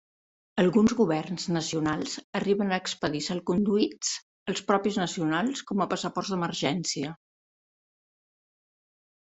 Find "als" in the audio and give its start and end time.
4.55-4.65